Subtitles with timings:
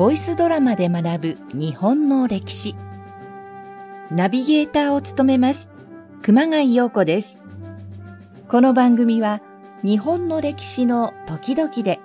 [0.00, 2.74] ボイスドラマで学ぶ日本の歴史。
[4.10, 5.70] ナビゲーターを務めます、
[6.22, 7.42] 熊谷陽子です。
[8.48, 9.42] この番組は
[9.82, 12.00] 日本の歴史の時々で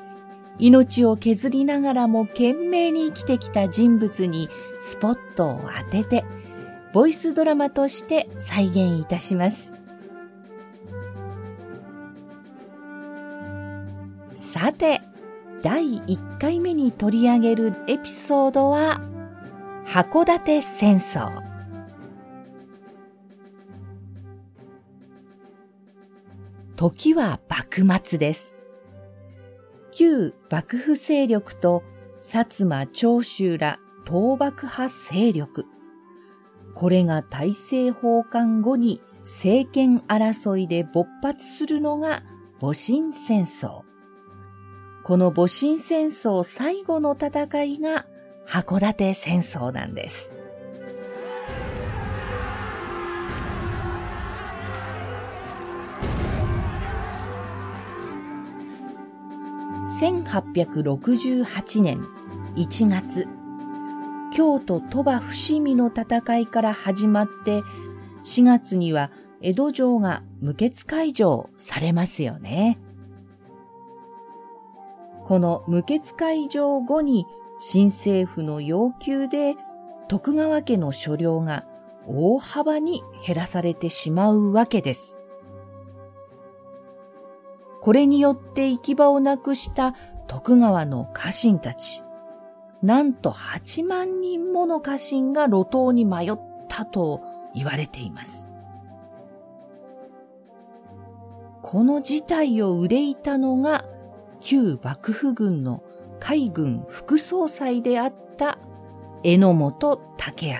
[0.59, 4.49] 命を削りながらも懸命に生きてきた人物に
[4.81, 6.25] スポットを当てて、
[6.91, 9.73] ボイスドラマとして再現いたします。
[14.35, 14.99] さて、
[15.65, 19.01] 第1回目に取り上げるエピソードは、
[19.87, 21.41] 函館戦争。
[26.75, 28.59] 時は幕末です。
[29.91, 31.81] 旧幕府勢力と
[32.19, 35.65] 薩摩長州ら倒幕派勢力。
[36.75, 42.21] これが大政奉還後に政権争いで勃発するのが
[42.59, 43.84] 戊辰戦争。
[45.05, 48.07] この戊辰戦争最後の戦いが
[48.47, 50.33] 函館戦争なんです。
[60.01, 62.03] 1868年
[62.55, 63.27] 1月、
[64.33, 67.61] 京都鳥羽伏見の戦いから始まって、
[68.23, 69.11] 4月には
[69.41, 72.79] 江戸城が無血開城されますよね。
[75.25, 77.25] この無血開城後に
[77.57, 79.55] 新政府の要求で
[80.07, 81.65] 徳川家の所領が
[82.07, 85.17] 大幅に減らされてしまうわけです。
[87.81, 89.95] これによって行き場をなくした
[90.27, 92.03] 徳川の家臣たち。
[92.83, 97.23] なんと8万人もの家臣が路頭に迷ったと
[97.55, 98.51] 言われています。
[101.63, 103.85] この事態を憂いたのが
[104.39, 105.83] 旧幕府軍の
[106.19, 108.57] 海軍副総裁であった
[109.23, 110.59] 榎本武明。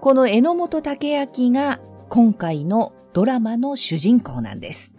[0.00, 4.94] この榎本武明が今回のドラマの主人公なんです。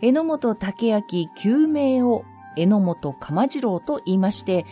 [0.00, 1.02] 榎本武明
[1.36, 2.24] 旧名を
[2.56, 4.64] 榎本鎌次郎と言いまして、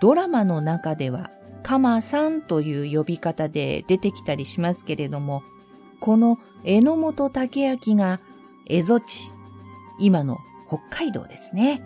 [0.00, 1.30] ドラマの中では
[1.62, 5.42] 鎌さんという呼び方で出てきたりしますけれども、
[6.00, 8.20] この榎本武明が
[8.70, 9.34] 蝦夷地、
[9.98, 10.38] 今の
[10.68, 11.82] 北海道ですね。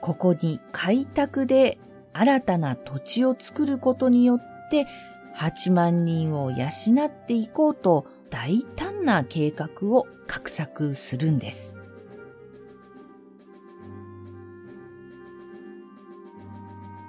[0.00, 1.78] ここに開拓で
[2.14, 4.86] 新たな土地を作ることによって
[5.34, 6.68] 8万人を養
[7.06, 11.76] っていこうと大胆な計画を画策するんです。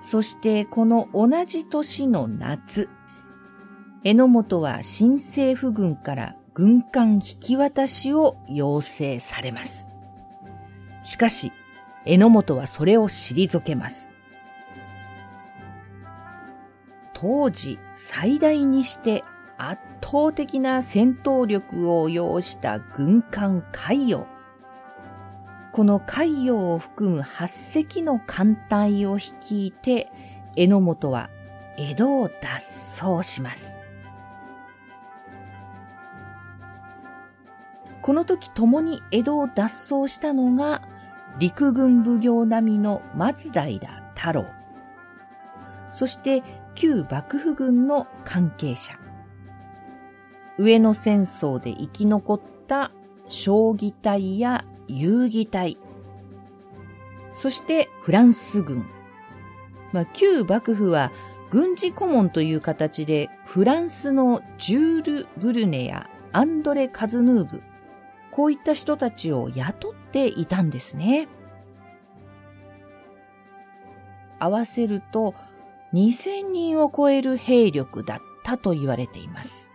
[0.02, 2.90] そしてこの同じ年の夏、
[4.04, 9.92] 榎本は新政府軍から軍艦引き渡しを要請されます。
[11.04, 11.52] しかし、
[12.04, 14.16] 榎本はそれを退けます。
[17.14, 19.24] 当時最大にして
[19.60, 24.26] 圧倒的な戦闘力を要した軍艦海洋。
[25.74, 30.12] この海洋を含む8隻の艦隊を率いて、
[30.56, 31.30] 榎本は
[31.78, 33.87] 江戸を脱走します。
[38.08, 40.82] この時共に江戸を脱走したのが、
[41.40, 43.66] 陸軍奉行並みの松平
[44.16, 44.46] 太郎。
[45.92, 46.42] そして
[46.74, 48.98] 旧幕府軍の関係者。
[50.58, 52.92] 上野戦争で生き残った
[53.28, 55.78] 将棋隊や遊戯隊、
[57.34, 58.86] そしてフランス軍。
[59.92, 61.12] まあ、旧幕府は
[61.50, 67.62] 軍事顧問という形でフランスのジュール・ブルネやアンドレ・カズヌーブ、
[68.38, 71.28] こういった人たちを雇っていたんですね。
[74.38, 75.34] 合わせると
[75.96, 79.72] 2000人を超える兵力だったと言われています。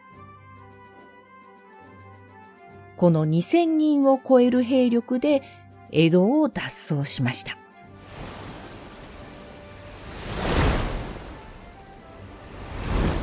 [2.97, 5.43] この2000人を超える兵力で
[5.91, 7.59] 江戸を脱走しました。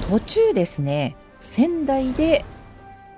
[0.10, 2.44] 途中ですね、仙台で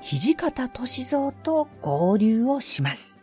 [0.01, 3.21] 土方歳三と合流をします。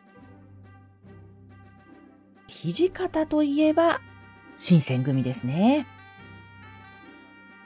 [2.47, 4.01] 土方といえば、
[4.57, 5.87] 新選組ですね。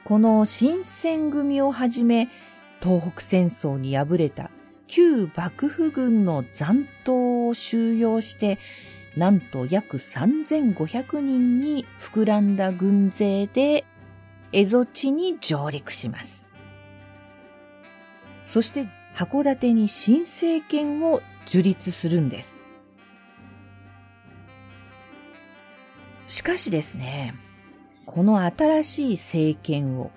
[0.03, 2.27] この新選組をはじめ、
[2.81, 4.49] 東北戦争に敗れた
[4.87, 8.57] 旧幕府軍の残党を収容して、
[9.15, 13.85] なんと約3500人に膨らんだ軍勢で、
[14.51, 16.49] 蝦夷地に上陸します。
[18.45, 22.63] そして函館に新政権を樹立するんです。
[26.25, 27.35] しかしですね、
[28.05, 30.11] この新しい政権を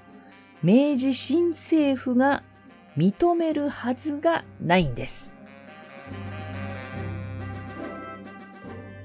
[0.63, 2.43] 明治新政府が
[2.97, 5.35] 認めるはずがないんです。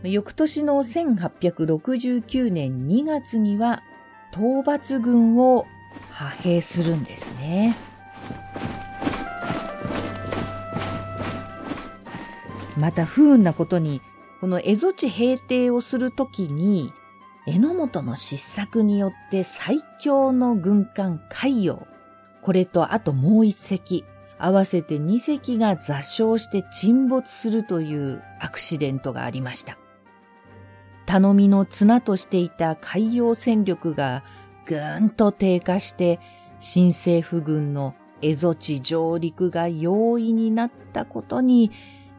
[0.04, 3.84] 翌年の1869年2月には
[4.32, 5.68] 討伐軍を
[6.10, 7.76] 派兵するんですね。
[12.82, 14.02] また不運なことに、
[14.42, 16.92] この蝦夷地平定をするときに、
[17.46, 21.86] 榎本の失策によって最強の軍艦海洋、
[22.42, 24.04] これとあともう一隻、
[24.40, 29.78] 合わせて二隻が座礁して沈没するというアクシデントがありました。
[31.06, 34.24] 頼みの綱としていた海洋戦力が
[34.66, 36.20] ぐーんと低下して、
[36.60, 41.70] 新政府軍の蝦夷地上陸が容易になったことに、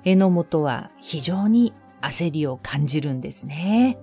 [0.05, 3.99] 榎本は非常に焦りを感じるんですね。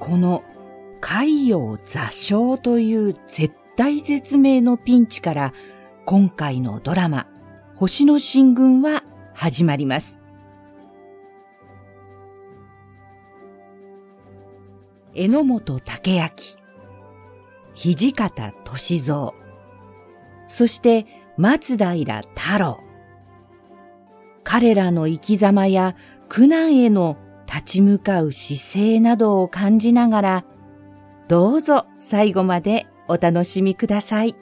[0.00, 0.42] この
[1.00, 5.52] 海洋座礁という絶対絶命のピンチから
[6.06, 7.26] 今回のドラマ
[7.76, 9.04] 星の進軍は
[9.34, 10.22] 始まります。
[15.14, 16.30] 榎本武明、
[17.80, 19.30] 土方歳三、
[20.48, 22.80] そして松平太郎。
[24.42, 25.94] 彼らの生き様や
[26.28, 27.16] 苦難への
[27.46, 30.44] 立ち向かう姿勢などを感じながら、
[31.28, 34.34] どうぞ最後までお楽しみください。